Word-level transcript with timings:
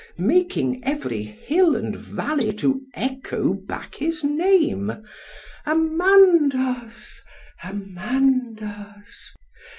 —_making 0.17 0.79
every 0.81 1.21
hill 1.21 1.75
and 1.75 1.95
valley 1.95 2.51
to 2.53 2.81
echo 2.95 3.53
back 3.53 3.93
his 3.93 4.23
name—— 4.23 4.99
_Amandus! 5.67 7.19
Amandus! 7.63 9.33